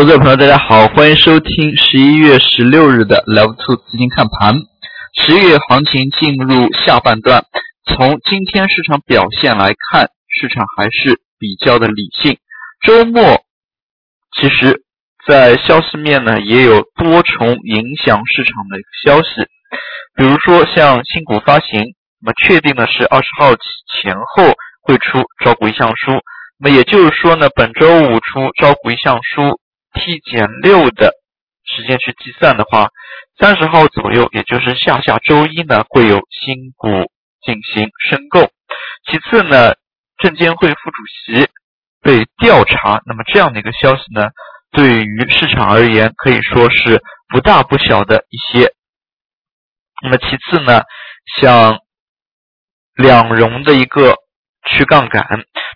[0.00, 4.54] 投资者朋友，大家好，欢迎收听十一月十六日的 Level Two 资金看盘。
[5.12, 7.44] 十月行情进入下半段，
[7.84, 10.08] 从今天市场表现来看，
[10.40, 12.38] 市场还是比较的理性。
[12.82, 13.42] 周末
[14.34, 14.80] 其实，
[15.26, 19.28] 在消息面呢，也有多重影响市场的消息，
[20.16, 23.50] 比如说像新股发行，那么确定的是二十号
[24.00, 26.12] 前后会出招股意向书，
[26.58, 29.59] 那么也就是说呢，本周五出招股意向书。
[29.92, 31.12] T 减六的
[31.64, 32.90] 时间去计算的话，
[33.38, 36.88] 三十号左右，也就是下下周一呢，会有新股
[37.42, 38.50] 进行申购。
[39.06, 39.74] 其次呢，
[40.18, 41.48] 证监会副主席
[42.02, 44.28] 被调查，那么这样的一个消息呢，
[44.72, 48.72] 对于市场而言可以说是不大不小的一些。
[50.02, 50.82] 那么其次呢，
[51.40, 51.78] 像
[52.94, 54.16] 两融的一个
[54.66, 55.24] 去杠杆，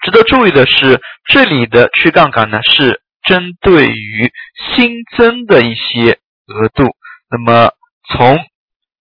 [0.02, 3.03] 值得注意的是，这里的去杠杆呢是。
[3.26, 4.32] 针对于
[4.74, 6.94] 新增的一些额度，
[7.30, 7.70] 那么
[8.08, 8.38] 从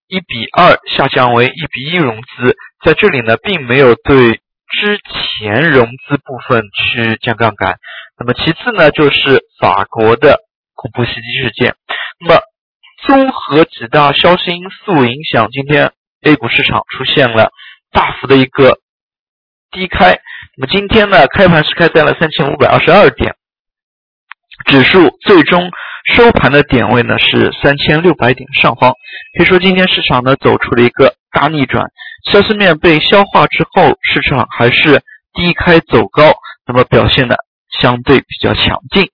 [0.08, 7.78] 一比二下降为一比一融资，在这里呢，并没有对之前融资部分去降杠杆。
[8.18, 10.40] 那么其次呢，就是法国的
[10.74, 11.76] 恐怖袭击事件。
[12.20, 12.42] 那么
[13.06, 17.52] 综合几大消息因素影响，今天 A 股市场出现了
[17.92, 18.80] 大幅的一个
[19.72, 20.20] 低开。
[20.56, 23.36] 那么今天呢，开盘是开在了三千五百二十二点。
[24.66, 25.70] 指数最终
[26.16, 28.94] 收盘的点位呢是三千六百点上方，
[29.38, 31.86] 可以说今天市场呢走出了一个大逆转，
[32.32, 35.02] 消息面被消化之后，市场还是
[35.34, 36.34] 低开走高，
[36.66, 37.36] 那么表现的
[37.80, 39.10] 相对比较强劲。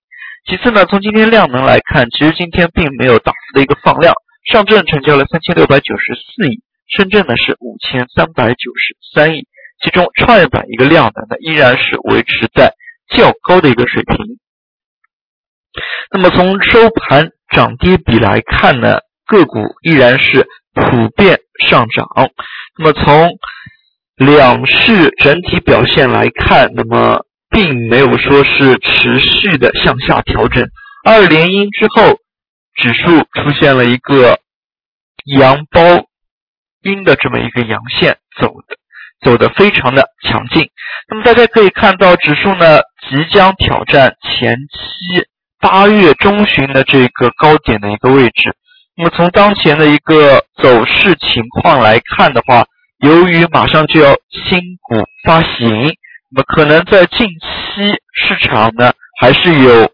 [0.48, 4.14] 其次呢，从今天量能来看，其实今天并没有大幅的一个放量，
[4.52, 9.46] 上证成交了三千六百九十四亿，深圳呢是五千三百九十三亿，
[9.84, 12.74] 其中创业板一个量能呢依然是维持在
[13.10, 14.18] 较高的一个水平。
[16.12, 22.08] 那么从收盘涨跌比来看呢，个股依然是普遍上涨。
[22.78, 23.30] 那么从
[24.16, 30.68] 两市整体表现来看，那么并没有说是持续的向下调整。
[31.06, 32.18] 二连阴之后，
[32.76, 34.40] 指数出现了一个
[35.26, 35.82] 阳包
[36.82, 38.78] 阴的这么一个阳线，走的
[39.22, 40.70] 走的非常的强劲。
[41.08, 45.29] 那么大家可以看到，指数呢即将挑战前期。
[45.60, 48.56] 八月中旬的这个高点的一个位置，
[48.96, 52.66] 那么从当前的一个走势情况来看的话，
[53.00, 55.70] 由于马上就要新股发行，
[56.32, 59.92] 那么可能在近期市场呢还是有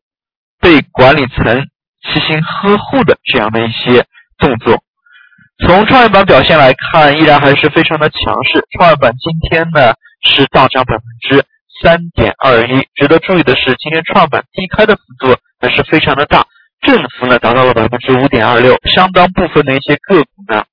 [0.60, 1.68] 被管理层
[2.02, 4.06] 细心呵护的这样的一些
[4.38, 4.84] 动作。
[5.66, 11.44] 从创业板表现来看，依然还是非常的强势，创业板今天呢是大涨百分之
[11.82, 12.88] 三点二一。
[12.96, 15.36] 值得注意的是，今天创板低开的幅度。
[15.58, 16.46] 还是非常的大，
[16.82, 20.64] 振幅呢达到了百分之五点二六，相当部分的一些个股呢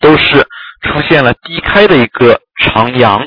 [0.00, 0.46] 都是
[0.82, 3.24] 出现了低开的一个长阳。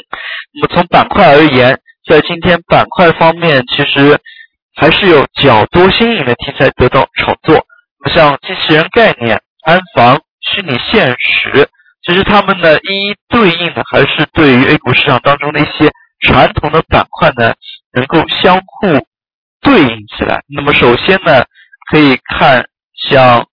[0.54, 4.20] 那么从板块而言，在今天板块方面，其实
[4.76, 7.66] 还是有较多新颖的题材得到炒作。
[8.04, 11.68] 那么像机器人概念、安防、虚拟现实，
[12.06, 15.90] 其实它们呢一一对应的还是对于 A 股市场当中的一些
[16.20, 17.54] 传统的板块呢
[17.94, 19.08] 能够相互。
[19.62, 21.44] 对应起来，那么首先呢，
[21.92, 23.46] 可以看像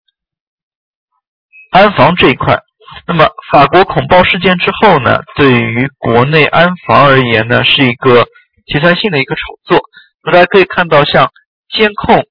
[1.73, 2.61] 安防这一块。
[3.09, 8.25] 那么法国恐爆事件之后呢，对于国内安防而言呢，是一个
[8.67, 9.81] 题材性的一个炒作。
[10.23, 11.33] 那大家可以看到，像
[11.69, 12.25] 监控、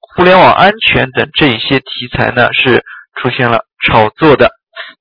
[0.00, 2.84] 互联网安全等这一些题材呢，是
[3.14, 4.50] 出现了炒作的。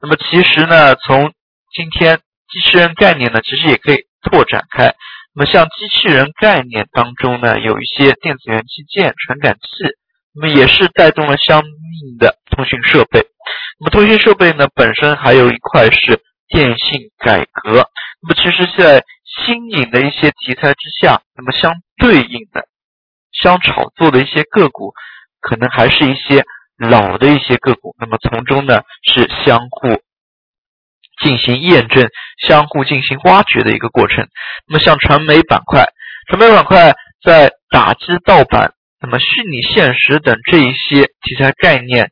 [0.01, 1.33] 那么其实呢，从
[1.73, 4.93] 今天机器人概念呢，其实也可以拓展开。
[5.35, 9.67] 那么像机器人概念当中呢，有一些电子元器件、传感器，
[10.33, 13.25] 那么也是带动了相应的通讯设备。
[13.79, 17.89] 那么通讯设备呢，本身还有一块是电信改革。
[18.21, 22.67] 那么其实，在新颖的一些题材之下，那么相对应的、
[23.31, 24.93] 相炒作的一些个股，
[25.41, 26.45] 可能还是一些
[26.77, 27.95] 老的一些个股。
[27.99, 30.01] 那么从中呢，是相互。
[31.23, 32.09] 进行验证，
[32.45, 34.27] 相互进行挖掘的一个过程。
[34.67, 35.85] 那么像传媒板块，
[36.27, 36.93] 传媒板块
[37.23, 42.09] 在打击盗版、那么虚拟现实等这一些题材概念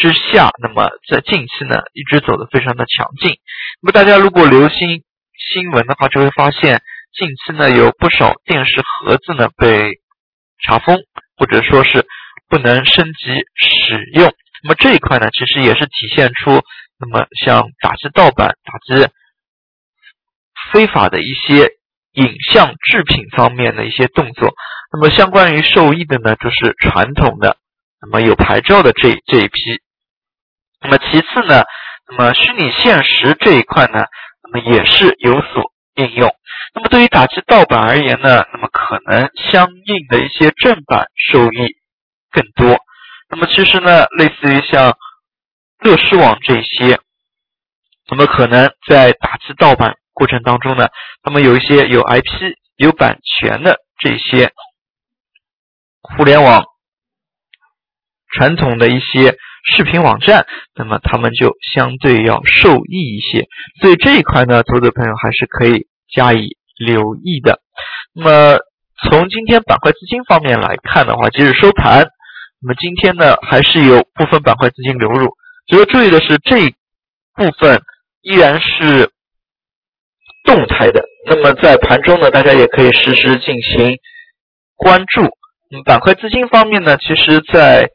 [0.00, 3.36] 之下，那么在近期呢一直走得非常的强劲。
[3.82, 5.02] 那么大家如果留心
[5.52, 6.80] 新闻的话，就会发现
[7.12, 9.92] 近期呢有不少电视盒子呢被
[10.64, 10.96] 查封，
[11.36, 12.06] 或者说是
[12.48, 14.32] 不能升级使用。
[14.62, 16.62] 那么这一块呢，其实也是体现出。
[16.98, 19.08] 那么，像打击盗版、打击
[20.72, 21.70] 非法的一些
[22.12, 24.54] 影像制品方面的一些动作。
[24.92, 27.56] 那么相关于受益的呢，就是传统的，
[28.00, 29.60] 那么有牌照的这这一批。
[30.80, 31.64] 那么其次呢，
[32.08, 34.06] 那么虚拟现实这一块呢，
[34.42, 36.34] 那么也是有所应用。
[36.74, 41.76] 那么对于打击盗版而言呢，那么可能相应的一些正版受益
[42.30, 42.78] 更多。
[43.28, 44.96] 那么其实呢，类似于像
[45.84, 46.98] 乐视网这些，
[48.10, 50.88] 那么可能在打击盗版过程当中呢，
[51.22, 54.50] 那么有一些有 IP 有版权的这些
[56.00, 56.64] 互联网
[58.32, 59.36] 传统的一些
[59.70, 63.46] 视频网站，那么他们就相对要受益一些。
[63.80, 66.56] 所以这一块呢，投资朋友还是可以加以。
[66.76, 67.60] 留意的，
[68.12, 68.58] 那么
[69.08, 72.08] 从今天板块资金方面来看的话，即使收盘，
[72.60, 75.36] 那么今天呢还是有部分板块资金流入。
[75.66, 76.70] 值得注意的是，这一
[77.34, 77.80] 部分
[78.22, 79.10] 依然是
[80.44, 81.04] 动态的。
[81.26, 83.98] 那么在盘中呢，大家也可以实时进行
[84.76, 85.22] 关注。
[85.70, 87.88] 那么板块资金方面呢，其实在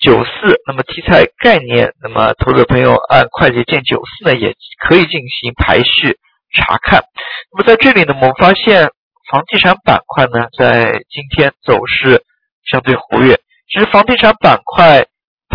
[0.00, 0.30] 九四，
[0.66, 4.54] 那么题材概念，那么投资朋友按快捷键九四呢，也
[4.86, 6.18] 可以进行排序。
[6.56, 7.02] 查看，
[7.50, 8.90] 那么在这里呢，我们发现
[9.28, 12.22] 房地产板块呢，在今天走势
[12.70, 13.40] 相对活跃。
[13.72, 15.06] 其实房地产板块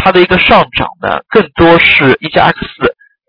[0.04, 2.58] 它的一个上涨呢，更多是一加 X、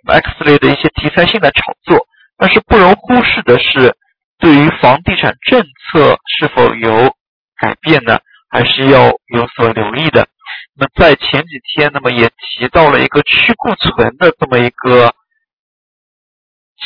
[0.06, 2.06] X 类的一些题材性的炒作。
[2.37, 3.94] 但是不容忽视的是，
[4.38, 7.14] 对于房地产政策是否有
[7.58, 8.19] 改变呢，
[8.49, 10.26] 还是要有所留意的。
[10.75, 15.14] 那么在前几天，那么也提到了一个去库存的这么一个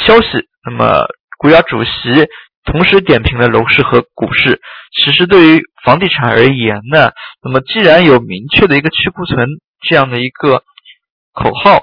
[0.04, 0.48] 消息。
[0.64, 1.06] 那么，
[1.38, 1.90] 国家主席
[2.64, 4.60] 同时点评了楼市和股市。
[4.92, 7.12] 其实，对于房地产而言呢，
[7.42, 9.48] 那么既然有明确的一个去库存
[9.82, 10.62] 这样的一个
[11.32, 11.82] 口号，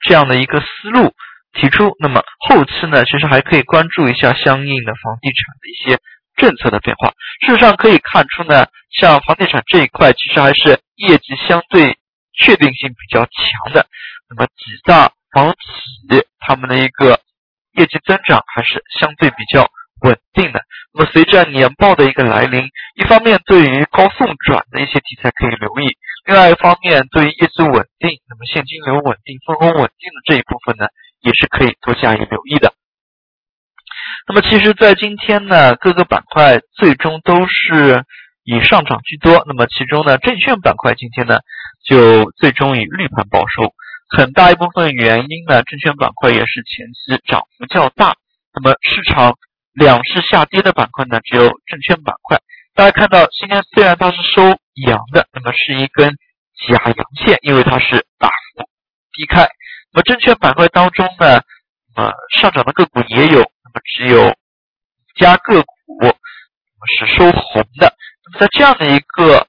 [0.00, 1.14] 这样的一个思路
[1.52, 6.00] 提出，那么后期呢，其实还可以关注一下相应的房地产的一些
[6.36, 7.12] 政策的变化。
[7.46, 11.98] 事实上可以看出呢，像房地产这一块，其实还是业绩相对
[12.32, 13.86] 确定性比较强的。
[14.28, 15.12] 那么几大。
[15.32, 15.58] 房企
[16.38, 17.20] 他们的一个
[17.76, 19.68] 业绩增长还是相对比较
[20.02, 20.60] 稳定的。
[20.92, 25.96] 那么随着年报的一个来临，一方面对于高送转的一些题材可以留意，
[26.26, 30.86] 另外一方面对于业绩稳定、那么现金流稳定、分红稳定的这一部分呢，
[31.20, 32.72] 也是可以多加以留意的。
[34.28, 38.02] 那么其实，在今天呢，各个板块最终都是
[38.42, 39.44] 以上涨居多。
[39.46, 41.38] 那么其中呢，证券板块今天呢，
[41.84, 43.72] 就最终以绿盘报收。
[44.08, 48.14] 很大一部分原因呢，证券板块也是前期涨幅较大。
[48.54, 49.36] 那么市场
[49.72, 52.40] 两市下跌的板块呢，只有证券板块。
[52.74, 54.42] 大家看到今天虽然它是收
[54.86, 56.16] 阳的，那么是一根
[56.68, 58.68] 假阳线，因为它是大幅
[59.12, 59.48] 低开。
[59.92, 61.40] 那么证券板块当中呢，
[61.96, 64.34] 呃，上涨的个股也有，那么只有
[65.16, 66.16] 家个股
[66.98, 67.92] 是收红的。
[68.24, 69.48] 那么在这样的一个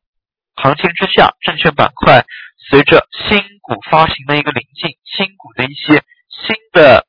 [0.56, 2.26] 行情之下，证券板块。
[2.70, 7.06] 随着新股发行的一个临近，新股的一些新的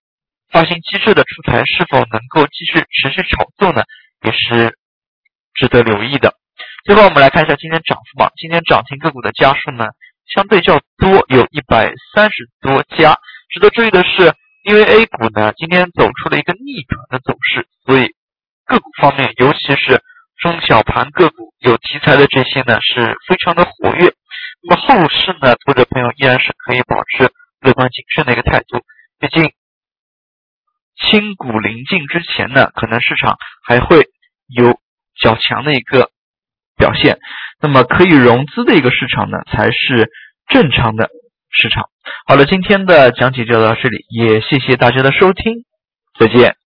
[0.50, 3.82] 发行机制的出台，是否能够继续持续炒作呢？
[4.22, 4.76] 也是
[5.55, 6.34] 值得留意的。
[6.84, 9.87] 最后我们来看一下今天涨幅榜，今天涨停个股的家数呢
[10.34, 13.16] 相对较多，有一百三十多家。
[13.52, 14.32] 值得注意的是，
[14.64, 18.14] 因为 A 股呢今天走出了一个逆转的走势，所以
[18.64, 20.02] 个股方面，尤其是
[20.38, 24.15] 中小盘个股有题材的这些呢是非常的活跃。
[24.62, 28.84] 那么后市呢，投资者朋友依然是可以保持乐观谨慎的一个态度。
[29.19, 29.53] 毕竟
[30.96, 33.36] 新股临近之前呢，可能市场
[33.67, 34.08] 还会
[34.48, 34.81] 有
[35.20, 36.10] 较强的一个
[36.77, 37.19] 表现。
[37.60, 40.10] 那么可以融资的一个市场呢，才是
[40.48, 41.08] 正常的
[41.50, 41.88] 市场。
[42.27, 45.65] 好了，今天的讲解就到这里，也谢谢大家的收听，
[46.19, 46.56] 再见。